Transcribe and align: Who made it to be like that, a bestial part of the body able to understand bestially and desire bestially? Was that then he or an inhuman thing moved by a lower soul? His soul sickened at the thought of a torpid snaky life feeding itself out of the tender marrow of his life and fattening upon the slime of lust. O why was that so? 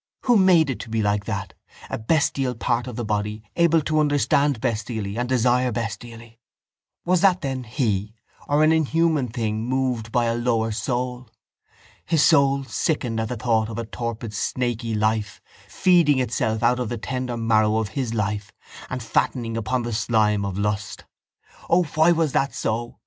Who 0.23 0.35
made 0.35 0.71
it 0.71 0.79
to 0.79 0.89
be 0.89 1.03
like 1.03 1.25
that, 1.25 1.53
a 1.87 1.99
bestial 1.99 2.55
part 2.55 2.87
of 2.87 2.95
the 2.95 3.05
body 3.05 3.43
able 3.55 3.81
to 3.81 3.99
understand 3.99 4.59
bestially 4.59 5.15
and 5.15 5.29
desire 5.29 5.71
bestially? 5.71 6.39
Was 7.05 7.21
that 7.21 7.41
then 7.41 7.65
he 7.65 8.15
or 8.47 8.63
an 8.63 8.71
inhuman 8.71 9.27
thing 9.27 9.63
moved 9.63 10.11
by 10.11 10.25
a 10.25 10.33
lower 10.33 10.71
soul? 10.71 11.29
His 12.03 12.23
soul 12.23 12.63
sickened 12.63 13.19
at 13.19 13.29
the 13.29 13.37
thought 13.37 13.69
of 13.69 13.77
a 13.77 13.85
torpid 13.85 14.33
snaky 14.33 14.95
life 14.95 15.39
feeding 15.69 16.17
itself 16.17 16.63
out 16.63 16.79
of 16.79 16.89
the 16.89 16.97
tender 16.97 17.37
marrow 17.37 17.77
of 17.77 17.89
his 17.89 18.11
life 18.11 18.51
and 18.89 19.03
fattening 19.03 19.55
upon 19.55 19.83
the 19.83 19.93
slime 19.93 20.45
of 20.45 20.57
lust. 20.57 21.05
O 21.69 21.83
why 21.83 22.11
was 22.11 22.31
that 22.31 22.55
so? 22.55 22.97